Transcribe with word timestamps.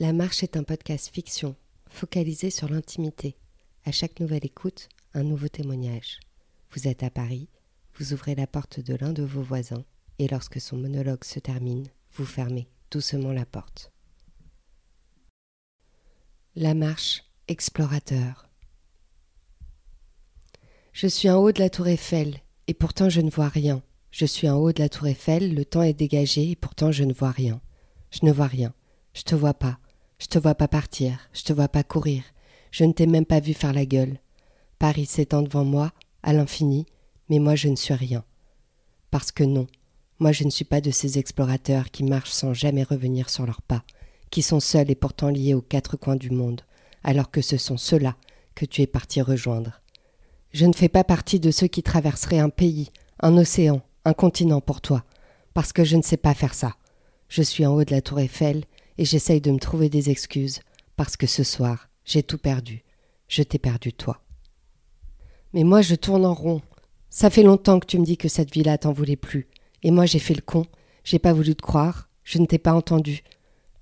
La 0.00 0.12
Marche 0.12 0.44
est 0.44 0.56
un 0.56 0.62
podcast 0.62 1.10
fiction, 1.12 1.56
focalisé 1.88 2.50
sur 2.50 2.68
l'intimité. 2.68 3.36
À 3.84 3.90
chaque 3.90 4.20
nouvelle 4.20 4.46
écoute, 4.46 4.88
un 5.12 5.24
nouveau 5.24 5.48
témoignage. 5.48 6.20
Vous 6.70 6.86
êtes 6.86 7.02
à 7.02 7.10
Paris, 7.10 7.48
vous 7.96 8.12
ouvrez 8.12 8.36
la 8.36 8.46
porte 8.46 8.78
de 8.78 8.94
l'un 8.94 9.12
de 9.12 9.24
vos 9.24 9.42
voisins, 9.42 9.84
et 10.20 10.28
lorsque 10.28 10.60
son 10.60 10.76
monologue 10.76 11.24
se 11.24 11.40
termine, 11.40 11.88
vous 12.12 12.24
fermez 12.24 12.68
doucement 12.92 13.32
la 13.32 13.44
porte. 13.44 13.90
La 16.54 16.74
Marche, 16.74 17.24
explorateur. 17.48 18.48
Je 20.92 21.08
suis 21.08 21.28
en 21.28 21.38
haut 21.38 21.50
de 21.50 21.58
la 21.58 21.70
tour 21.70 21.88
Eiffel, 21.88 22.38
et 22.68 22.74
pourtant 22.74 23.08
je 23.08 23.20
ne 23.20 23.30
vois 23.30 23.48
rien. 23.48 23.82
Je 24.12 24.26
suis 24.26 24.48
en 24.48 24.58
haut 24.58 24.70
de 24.70 24.80
la 24.80 24.88
tour 24.88 25.08
Eiffel, 25.08 25.56
le 25.56 25.64
temps 25.64 25.82
est 25.82 25.92
dégagé, 25.92 26.52
et 26.52 26.56
pourtant 26.56 26.92
je 26.92 27.02
ne 27.02 27.12
vois 27.12 27.32
rien. 27.32 27.60
Je 28.12 28.20
ne 28.22 28.30
vois 28.30 28.46
rien. 28.46 28.72
Je 29.12 29.22
te 29.22 29.34
vois 29.34 29.54
pas. 29.54 29.80
Je 30.18 30.26
te 30.26 30.38
vois 30.38 30.56
pas 30.56 30.68
partir, 30.68 31.18
je 31.32 31.42
te 31.42 31.52
vois 31.52 31.68
pas 31.68 31.84
courir, 31.84 32.24
je 32.72 32.84
ne 32.84 32.92
t'ai 32.92 33.06
même 33.06 33.24
pas 33.24 33.38
vu 33.38 33.54
faire 33.54 33.72
la 33.72 33.86
gueule. 33.86 34.18
Paris 34.80 35.06
s'étend 35.06 35.42
devant 35.42 35.64
moi, 35.64 35.92
à 36.24 36.32
l'infini, 36.32 36.86
mais 37.28 37.38
moi 37.38 37.54
je 37.54 37.68
ne 37.68 37.76
suis 37.76 37.94
rien. 37.94 38.24
Parce 39.12 39.30
que 39.30 39.44
non, 39.44 39.68
moi 40.18 40.32
je 40.32 40.42
ne 40.42 40.50
suis 40.50 40.64
pas 40.64 40.80
de 40.80 40.90
ces 40.90 41.18
explorateurs 41.18 41.90
qui 41.90 42.02
marchent 42.02 42.32
sans 42.32 42.52
jamais 42.52 42.82
revenir 42.82 43.30
sur 43.30 43.46
leurs 43.46 43.62
pas, 43.62 43.84
qui 44.30 44.42
sont 44.42 44.60
seuls 44.60 44.90
et 44.90 44.96
pourtant 44.96 45.28
liés 45.28 45.54
aux 45.54 45.62
quatre 45.62 45.96
coins 45.96 46.16
du 46.16 46.30
monde, 46.30 46.62
alors 47.04 47.30
que 47.30 47.40
ce 47.40 47.56
sont 47.56 47.76
ceux-là 47.76 48.16
que 48.56 48.66
tu 48.66 48.82
es 48.82 48.88
parti 48.88 49.22
rejoindre. 49.22 49.80
Je 50.52 50.66
ne 50.66 50.72
fais 50.72 50.88
pas 50.88 51.04
partie 51.04 51.38
de 51.38 51.52
ceux 51.52 51.68
qui 51.68 51.84
traverseraient 51.84 52.40
un 52.40 52.50
pays, 52.50 52.90
un 53.20 53.36
océan, 53.36 53.82
un 54.04 54.14
continent 54.14 54.60
pour 54.60 54.80
toi, 54.80 55.04
parce 55.54 55.72
que 55.72 55.84
je 55.84 55.96
ne 55.96 56.02
sais 56.02 56.16
pas 56.16 56.34
faire 56.34 56.54
ça. 56.54 56.74
Je 57.28 57.42
suis 57.42 57.64
en 57.64 57.74
haut 57.74 57.84
de 57.84 57.92
la 57.92 58.00
tour 58.00 58.18
Eiffel 58.18 58.64
et 58.98 59.04
j'essaye 59.04 59.40
de 59.40 59.50
me 59.50 59.58
trouver 59.58 59.88
des 59.88 60.10
excuses, 60.10 60.60
parce 60.96 61.16
que 61.16 61.26
ce 61.26 61.44
soir, 61.44 61.88
j'ai 62.04 62.22
tout 62.22 62.38
perdu. 62.38 62.84
Je 63.28 63.42
t'ai 63.42 63.58
perdu 63.58 63.92
toi. 63.92 64.20
Mais 65.54 65.64
moi, 65.64 65.80
je 65.80 65.94
tourne 65.94 66.26
en 66.26 66.34
rond. 66.34 66.60
Ça 67.08 67.30
fait 67.30 67.42
longtemps 67.42 67.80
que 67.80 67.86
tu 67.86 67.98
me 67.98 68.04
dis 68.04 68.16
que 68.16 68.28
cette 68.28 68.52
vie-là 68.52 68.76
t'en 68.78 68.92
voulait 68.92 69.16
plus. 69.16 69.48
Et 69.82 69.90
moi, 69.90 70.04
j'ai 70.06 70.18
fait 70.18 70.34
le 70.34 70.42
con. 70.42 70.66
J'ai 71.04 71.18
pas 71.18 71.32
voulu 71.32 71.54
te 71.54 71.62
croire. 71.62 72.08
Je 72.24 72.38
ne 72.38 72.46
t'ai 72.46 72.58
pas 72.58 72.74
entendu. 72.74 73.22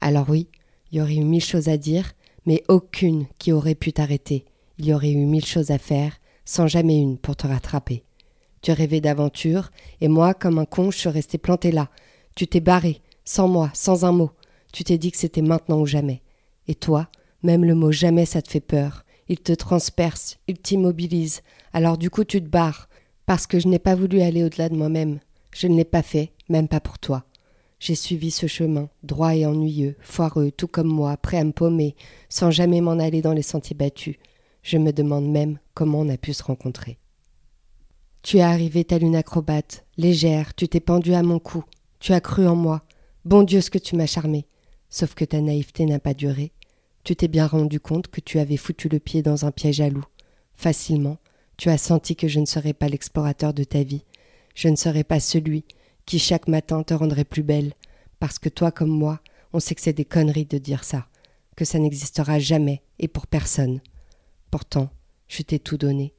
Alors 0.00 0.28
oui, 0.28 0.48
il 0.90 0.98
y 0.98 1.00
aurait 1.00 1.14
eu 1.14 1.24
mille 1.24 1.44
choses 1.44 1.68
à 1.68 1.76
dire, 1.76 2.12
mais 2.46 2.64
aucune 2.68 3.26
qui 3.38 3.52
aurait 3.52 3.76
pu 3.76 3.92
t'arrêter. 3.92 4.44
Il 4.78 4.86
y 4.86 4.94
aurait 4.94 5.12
eu 5.12 5.26
mille 5.26 5.44
choses 5.44 5.70
à 5.70 5.78
faire, 5.78 6.16
sans 6.44 6.66
jamais 6.66 6.98
une 6.98 7.18
pour 7.18 7.36
te 7.36 7.46
rattraper. 7.46 8.02
Tu 8.62 8.72
rêvais 8.72 9.00
d'aventure, 9.00 9.70
et 10.00 10.08
moi, 10.08 10.34
comme 10.34 10.58
un 10.58 10.64
con, 10.64 10.90
je 10.90 10.98
suis 10.98 11.08
resté 11.08 11.38
planté 11.38 11.70
là. 11.70 11.88
Tu 12.34 12.46
t'es 12.46 12.60
barré, 12.60 13.00
sans 13.24 13.46
moi, 13.46 13.70
sans 13.74 14.04
un 14.04 14.12
mot. 14.12 14.30
Tu 14.72 14.84
t'es 14.84 14.98
dit 14.98 15.12
que 15.12 15.18
c'était 15.18 15.42
maintenant 15.42 15.80
ou 15.80 15.86
jamais. 15.86 16.22
Et 16.66 16.74
toi, 16.74 17.08
même 17.42 17.64
le 17.64 17.74
mot 17.74 17.92
jamais, 17.92 18.26
ça 18.26 18.42
te 18.42 18.50
fait 18.50 18.60
peur. 18.60 19.04
Il 19.28 19.38
te 19.38 19.52
transperce, 19.52 20.38
il 20.48 20.58
t'immobilise. 20.58 21.42
Alors 21.72 21.98
du 21.98 22.10
coup, 22.10 22.24
tu 22.24 22.42
te 22.42 22.48
barres. 22.48 22.88
Parce 23.26 23.46
que 23.46 23.60
je 23.60 23.68
n'ai 23.68 23.78
pas 23.78 23.94
voulu 23.94 24.20
aller 24.20 24.42
au-delà 24.42 24.68
de 24.68 24.76
moi-même. 24.76 25.20
Je 25.54 25.68
ne 25.68 25.76
l'ai 25.76 25.84
pas 25.84 26.02
fait, 26.02 26.32
même 26.48 26.68
pas 26.68 26.80
pour 26.80 26.98
toi. 26.98 27.24
J'ai 27.78 27.94
suivi 27.94 28.30
ce 28.30 28.46
chemin, 28.46 28.88
droit 29.02 29.34
et 29.34 29.44
ennuyeux, 29.44 29.96
foireux, 30.00 30.50
tout 30.50 30.68
comme 30.68 30.88
moi, 30.88 31.16
prêt 31.16 31.38
à 31.38 31.44
me 31.44 31.52
paumer, 31.52 31.96
sans 32.28 32.50
jamais 32.50 32.80
m'en 32.80 32.92
aller 32.92 33.22
dans 33.22 33.32
les 33.32 33.42
sentiers 33.42 33.76
battus. 33.76 34.16
Je 34.62 34.78
me 34.78 34.92
demande 34.92 35.28
même 35.28 35.58
comment 35.74 36.00
on 36.00 36.08
a 36.08 36.16
pu 36.16 36.32
se 36.32 36.44
rencontrer. 36.44 36.98
Tu 38.22 38.36
es 38.38 38.42
arrivée 38.42 38.84
telle 38.84 39.02
une 39.02 39.16
acrobate, 39.16 39.84
légère, 39.96 40.54
tu 40.54 40.68
t'es 40.68 40.78
pendue 40.78 41.14
à 41.14 41.24
mon 41.24 41.40
cou, 41.40 41.64
tu 41.98 42.12
as 42.12 42.20
cru 42.20 42.46
en 42.46 42.54
moi. 42.54 42.82
Bon 43.24 43.42
Dieu, 43.42 43.60
ce 43.60 43.70
que 43.70 43.78
tu 43.78 43.96
m'as 43.96 44.06
charmé. 44.06 44.46
Sauf 44.92 45.14
que 45.14 45.24
ta 45.24 45.40
naïveté 45.40 45.86
n'a 45.86 45.98
pas 45.98 46.12
duré. 46.12 46.52
Tu 47.02 47.16
t'es 47.16 47.26
bien 47.26 47.46
rendu 47.46 47.80
compte 47.80 48.08
que 48.08 48.20
tu 48.20 48.38
avais 48.38 48.58
foutu 48.58 48.90
le 48.90 48.98
pied 48.98 49.22
dans 49.22 49.46
un 49.46 49.50
piège 49.50 49.80
à 49.80 49.88
loup. 49.88 50.04
Facilement, 50.54 51.16
tu 51.56 51.70
as 51.70 51.78
senti 51.78 52.14
que 52.14 52.28
je 52.28 52.40
ne 52.40 52.44
serais 52.44 52.74
pas 52.74 52.88
l'explorateur 52.88 53.54
de 53.54 53.64
ta 53.64 53.82
vie. 53.82 54.04
Je 54.54 54.68
ne 54.68 54.76
serais 54.76 55.02
pas 55.02 55.18
celui 55.18 55.64
qui 56.04 56.18
chaque 56.18 56.46
matin 56.46 56.82
te 56.82 56.92
rendrait 56.92 57.24
plus 57.24 57.42
belle. 57.42 57.72
Parce 58.20 58.38
que 58.38 58.50
toi 58.50 58.70
comme 58.70 58.90
moi, 58.90 59.20
on 59.54 59.60
sait 59.60 59.74
que 59.74 59.80
c'est 59.80 59.94
des 59.94 60.04
conneries 60.04 60.44
de 60.44 60.58
dire 60.58 60.84
ça, 60.84 61.06
que 61.56 61.64
ça 61.64 61.78
n'existera 61.78 62.38
jamais 62.38 62.82
et 62.98 63.08
pour 63.08 63.26
personne. 63.26 63.80
Pourtant, 64.50 64.90
je 65.26 65.40
t'ai 65.40 65.58
tout 65.58 65.78
donné. 65.78 66.12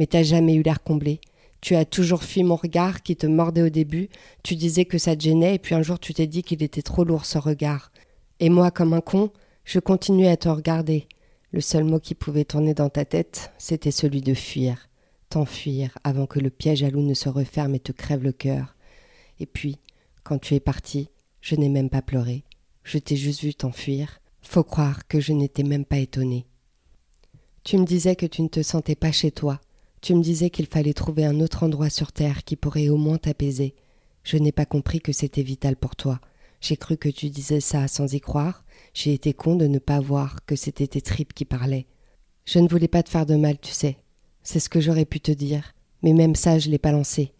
Mais 0.00 0.08
t'as 0.08 0.24
jamais 0.24 0.56
eu 0.56 0.62
l'air 0.62 0.82
comblé. 0.82 1.20
Tu 1.60 1.76
as 1.76 1.84
toujours 1.84 2.24
fui 2.24 2.42
mon 2.42 2.56
regard 2.56 3.04
qui 3.04 3.14
te 3.14 3.28
mordait 3.28 3.62
au 3.62 3.68
début. 3.68 4.08
Tu 4.42 4.56
disais 4.56 4.84
que 4.84 4.98
ça 4.98 5.14
te 5.14 5.22
gênait 5.22 5.54
et 5.54 5.58
puis 5.60 5.76
un 5.76 5.82
jour 5.82 6.00
tu 6.00 6.12
t'es 6.12 6.26
dit 6.26 6.42
qu'il 6.42 6.64
était 6.64 6.82
trop 6.82 7.04
lourd 7.04 7.24
ce 7.24 7.38
regard. 7.38 7.92
Et 8.40 8.50
moi, 8.50 8.70
comme 8.70 8.92
un 8.92 9.00
con, 9.00 9.30
je 9.64 9.78
continuais 9.78 10.28
à 10.28 10.36
te 10.36 10.48
regarder. 10.48 11.08
Le 11.52 11.60
seul 11.60 11.84
mot 11.84 11.98
qui 11.98 12.14
pouvait 12.14 12.44
tourner 12.44 12.74
dans 12.74 12.90
ta 12.90 13.04
tête, 13.04 13.50
c'était 13.58 13.90
celui 13.90 14.20
de 14.20 14.34
fuir. 14.34 14.88
T'enfuir 15.30 15.98
avant 16.04 16.26
que 16.26 16.38
le 16.38 16.50
piège 16.50 16.82
à 16.82 16.90
loup 16.90 17.02
ne 17.02 17.14
se 17.14 17.28
referme 17.28 17.74
et 17.74 17.80
te 17.80 17.92
crève 17.92 18.22
le 18.22 18.32
cœur. 18.32 18.76
Et 19.40 19.46
puis, 19.46 19.78
quand 20.22 20.38
tu 20.38 20.54
es 20.54 20.60
parti, 20.60 21.08
je 21.40 21.54
n'ai 21.56 21.68
même 21.68 21.90
pas 21.90 22.02
pleuré. 22.02 22.44
Je 22.84 22.98
t'ai 22.98 23.16
juste 23.16 23.42
vu 23.42 23.54
t'enfuir. 23.54 24.20
Faut 24.42 24.64
croire 24.64 25.06
que 25.08 25.18
je 25.18 25.32
n'étais 25.32 25.62
même 25.62 25.84
pas 25.84 25.98
étonnée. 25.98 26.46
Tu 27.64 27.78
me 27.78 27.84
disais 27.84 28.16
que 28.16 28.26
tu 28.26 28.42
ne 28.42 28.48
te 28.48 28.62
sentais 28.62 28.94
pas 28.94 29.12
chez 29.12 29.30
toi. 29.32 29.60
Tu 30.02 30.14
me 30.14 30.22
disais 30.22 30.50
qu'il 30.50 30.66
fallait 30.66 30.92
trouver 30.92 31.24
un 31.24 31.40
autre 31.40 31.64
endroit 31.64 31.90
sur 31.90 32.12
terre 32.12 32.44
qui 32.44 32.54
pourrait 32.54 32.88
au 32.90 32.96
moins 32.96 33.18
t'apaiser. 33.18 33.74
Je 34.22 34.36
n'ai 34.36 34.52
pas 34.52 34.66
compris 34.66 35.00
que 35.00 35.12
c'était 35.12 35.42
vital 35.42 35.74
pour 35.76 35.96
toi. 35.96 36.20
J'ai 36.60 36.76
cru 36.76 36.96
que 36.96 37.08
tu 37.08 37.30
disais 37.30 37.60
ça 37.60 37.88
sans 37.88 38.12
y 38.12 38.20
croire. 38.20 38.64
J'ai 38.94 39.12
été 39.12 39.32
con 39.32 39.56
de 39.56 39.66
ne 39.66 39.78
pas 39.78 40.00
voir 40.00 40.44
que 40.46 40.56
c'était 40.56 40.86
tes 40.86 41.00
tripes 41.00 41.34
qui 41.34 41.44
parlaient. 41.44 41.86
Je 42.44 42.58
ne 42.58 42.68
voulais 42.68 42.88
pas 42.88 43.02
te 43.02 43.10
faire 43.10 43.26
de 43.26 43.36
mal, 43.36 43.58
tu 43.58 43.72
sais. 43.72 43.98
C'est 44.42 44.60
ce 44.60 44.68
que 44.68 44.80
j'aurais 44.80 45.04
pu 45.04 45.20
te 45.20 45.32
dire. 45.32 45.72
Mais 46.02 46.12
même 46.12 46.34
ça, 46.34 46.58
je 46.58 46.70
l'ai 46.70 46.78
pas 46.78 46.92
lancé. 46.92 47.32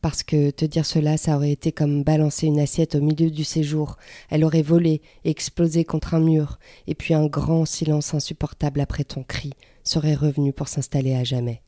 Parce 0.00 0.22
que 0.24 0.50
te 0.50 0.64
dire 0.64 0.84
cela, 0.84 1.16
ça 1.16 1.36
aurait 1.36 1.52
été 1.52 1.70
comme 1.70 2.02
balancer 2.02 2.46
une 2.48 2.60
assiette 2.60 2.96
au 2.96 3.00
milieu 3.00 3.30
du 3.30 3.44
séjour. 3.44 3.96
Elle 4.30 4.44
aurait 4.44 4.62
volé, 4.62 5.00
explosé 5.24 5.84
contre 5.84 6.14
un 6.14 6.20
mur, 6.20 6.58
et 6.88 6.94
puis 6.94 7.14
un 7.14 7.26
grand 7.26 7.64
silence 7.64 8.12
insupportable 8.12 8.80
après 8.80 9.04
ton 9.04 9.22
cri 9.22 9.52
serait 9.84 10.14
revenu 10.14 10.52
pour 10.52 10.68
s'installer 10.68 11.14
à 11.14 11.24
jamais. 11.24 11.62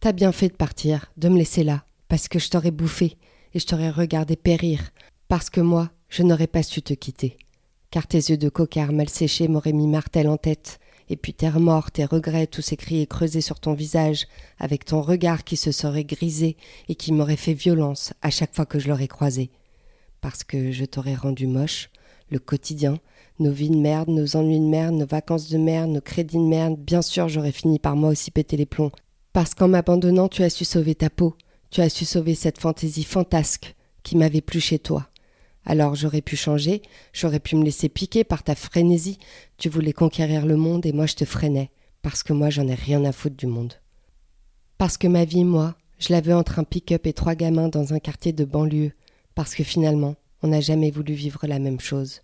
T'as 0.00 0.12
bien 0.12 0.32
fait 0.32 0.48
de 0.48 0.54
partir, 0.54 1.12
de 1.16 1.28
me 1.28 1.38
laisser 1.38 1.64
là, 1.64 1.84
parce 2.08 2.28
que 2.28 2.38
je 2.38 2.48
t'aurais 2.50 2.70
bouffé, 2.70 3.16
et 3.54 3.58
je 3.58 3.66
t'aurais 3.66 3.90
regardé 3.90 4.36
périr, 4.36 4.90
parce 5.30 5.48
que 5.48 5.60
moi, 5.60 5.90
je 6.08 6.24
n'aurais 6.24 6.48
pas 6.48 6.64
su 6.64 6.82
te 6.82 6.92
quitter. 6.92 7.36
Car 7.92 8.08
tes 8.08 8.18
yeux 8.18 8.36
de 8.36 8.48
coquard 8.48 8.92
mal 8.92 9.08
séchés 9.08 9.46
m'auraient 9.46 9.72
mis 9.72 9.86
martel 9.86 10.28
en 10.28 10.36
tête, 10.36 10.80
et 11.08 11.16
puis 11.16 11.34
tes 11.34 11.48
remords, 11.48 11.92
tes 11.92 12.04
regrets, 12.04 12.48
tous 12.48 12.62
ces 12.62 12.76
cris 12.76 13.06
creusés 13.06 13.40
sur 13.40 13.60
ton 13.60 13.72
visage, 13.72 14.26
avec 14.58 14.84
ton 14.84 15.02
regard 15.02 15.44
qui 15.44 15.56
se 15.56 15.70
serait 15.70 16.02
grisé 16.02 16.56
et 16.88 16.96
qui 16.96 17.12
m'aurait 17.12 17.36
fait 17.36 17.54
violence 17.54 18.12
à 18.22 18.30
chaque 18.30 18.52
fois 18.56 18.66
que 18.66 18.80
je 18.80 18.88
l'aurais 18.88 19.06
croisé. 19.06 19.52
Parce 20.20 20.42
que 20.42 20.72
je 20.72 20.84
t'aurais 20.84 21.14
rendu 21.14 21.46
moche, 21.46 21.90
le 22.28 22.40
quotidien, 22.40 22.98
nos 23.38 23.52
vies 23.52 23.70
de 23.70 23.76
merde, 23.76 24.08
nos 24.08 24.34
ennuis 24.34 24.58
de 24.58 24.64
merde, 24.64 24.96
nos 24.96 25.06
vacances 25.06 25.48
de 25.48 25.58
merde, 25.58 25.90
nos 25.90 26.00
crédits 26.00 26.38
de 26.38 26.42
merde, 26.42 26.76
bien 26.76 27.02
sûr 27.02 27.28
j'aurais 27.28 27.52
fini 27.52 27.78
par 27.78 27.94
moi 27.94 28.10
aussi 28.10 28.32
péter 28.32 28.56
les 28.56 28.66
plombs. 28.66 28.90
Parce 29.32 29.54
qu'en 29.54 29.68
m'abandonnant, 29.68 30.26
tu 30.26 30.42
as 30.42 30.50
su 30.50 30.64
sauver 30.64 30.96
ta 30.96 31.08
peau, 31.08 31.36
tu 31.70 31.82
as 31.82 31.88
su 31.88 32.04
sauver 32.04 32.34
cette 32.34 32.58
fantaisie 32.58 33.04
fantasque 33.04 33.76
qui 34.02 34.16
m'avait 34.16 34.40
plu 34.40 34.58
chez 34.58 34.80
toi. 34.80 35.09
Alors 35.64 35.94
j'aurais 35.94 36.22
pu 36.22 36.36
changer, 36.36 36.82
j'aurais 37.12 37.40
pu 37.40 37.56
me 37.56 37.64
laisser 37.64 37.88
piquer 37.88 38.24
par 38.24 38.42
ta 38.42 38.54
frénésie. 38.54 39.18
Tu 39.58 39.68
voulais 39.68 39.92
conquérir 39.92 40.46
le 40.46 40.56
monde 40.56 40.86
et 40.86 40.92
moi 40.92 41.06
je 41.06 41.14
te 41.14 41.24
freinais, 41.24 41.70
parce 42.02 42.22
que 42.22 42.32
moi 42.32 42.50
j'en 42.50 42.66
ai 42.66 42.74
rien 42.74 43.04
à 43.04 43.12
foutre 43.12 43.36
du 43.36 43.46
monde. 43.46 43.74
Parce 44.78 44.96
que 44.96 45.06
ma 45.06 45.24
vie, 45.24 45.44
moi, 45.44 45.76
je 45.98 46.12
la 46.12 46.22
veux 46.22 46.34
entre 46.34 46.58
un 46.58 46.64
pick-up 46.64 47.06
et 47.06 47.12
trois 47.12 47.34
gamins 47.34 47.68
dans 47.68 47.92
un 47.92 47.98
quartier 47.98 48.32
de 48.32 48.44
banlieue, 48.44 48.92
parce 49.34 49.54
que 49.54 49.62
finalement, 49.62 50.16
on 50.42 50.48
n'a 50.48 50.60
jamais 50.60 50.90
voulu 50.90 51.12
vivre 51.12 51.46
la 51.46 51.58
même 51.58 51.80
chose. 51.80 52.22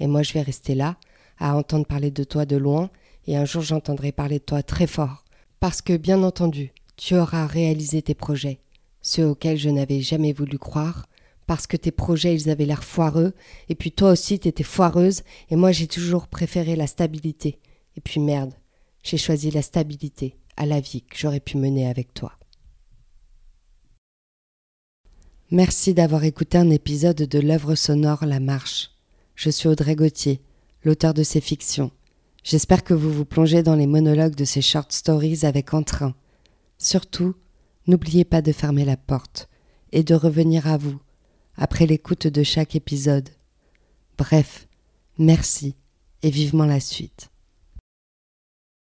Et 0.00 0.06
moi 0.06 0.22
je 0.22 0.34
vais 0.34 0.42
rester 0.42 0.74
là, 0.74 0.96
à 1.38 1.56
entendre 1.56 1.86
parler 1.86 2.10
de 2.10 2.24
toi 2.24 2.44
de 2.44 2.56
loin, 2.56 2.90
et 3.26 3.36
un 3.36 3.46
jour 3.46 3.62
j'entendrai 3.62 4.12
parler 4.12 4.38
de 4.38 4.44
toi 4.44 4.62
très 4.62 4.86
fort, 4.86 5.24
parce 5.60 5.80
que 5.80 5.96
bien 5.96 6.22
entendu, 6.22 6.72
tu 6.96 7.16
auras 7.16 7.46
réalisé 7.46 8.02
tes 8.02 8.14
projets, 8.14 8.60
ceux 9.00 9.26
auxquels 9.26 9.56
je 9.56 9.70
n'avais 9.70 10.00
jamais 10.00 10.32
voulu 10.32 10.58
croire, 10.58 11.06
parce 11.46 11.66
que 11.66 11.76
tes 11.76 11.90
projets, 11.90 12.34
ils 12.34 12.50
avaient 12.50 12.66
l'air 12.66 12.84
foireux, 12.84 13.34
et 13.68 13.74
puis 13.74 13.92
toi 13.92 14.12
aussi, 14.12 14.38
t'étais 14.38 14.64
foireuse, 14.64 15.22
et 15.50 15.56
moi, 15.56 15.72
j'ai 15.72 15.86
toujours 15.86 16.28
préféré 16.28 16.76
la 16.76 16.86
stabilité. 16.86 17.58
Et 17.96 18.00
puis 18.00 18.20
merde, 18.20 18.54
j'ai 19.02 19.18
choisi 19.18 19.50
la 19.50 19.62
stabilité 19.62 20.36
à 20.56 20.66
la 20.66 20.80
vie 20.80 21.02
que 21.02 21.16
j'aurais 21.16 21.40
pu 21.40 21.56
mener 21.56 21.88
avec 21.88 22.14
toi. 22.14 22.32
Merci 25.50 25.94
d'avoir 25.94 26.24
écouté 26.24 26.58
un 26.58 26.70
épisode 26.70 27.16
de 27.16 27.38
l'œuvre 27.38 27.74
sonore 27.74 28.24
La 28.24 28.40
Marche. 28.40 28.90
Je 29.34 29.50
suis 29.50 29.68
Audrey 29.68 29.94
Gauthier, 29.94 30.40
l'auteur 30.82 31.14
de 31.14 31.22
ces 31.22 31.40
fictions. 31.40 31.90
J'espère 32.42 32.82
que 32.82 32.94
vous 32.94 33.12
vous 33.12 33.24
plongez 33.24 33.62
dans 33.62 33.76
les 33.76 33.86
monologues 33.86 34.34
de 34.34 34.44
ces 34.44 34.62
short 34.62 34.90
stories 34.92 35.44
avec 35.44 35.74
entrain. 35.74 36.14
Surtout, 36.78 37.34
n'oubliez 37.86 38.24
pas 38.24 38.42
de 38.42 38.52
fermer 38.52 38.84
la 38.84 38.96
porte 38.96 39.48
et 39.92 40.02
de 40.02 40.14
revenir 40.14 40.66
à 40.66 40.76
vous 40.76 40.98
après 41.56 41.86
l'écoute 41.86 42.26
de 42.26 42.42
chaque 42.42 42.76
épisode. 42.76 43.28
Bref, 44.18 44.66
Merci, 45.18 45.76
et 46.22 46.30
vivement 46.30 46.66
la 46.66 46.80
suite. 46.80 47.30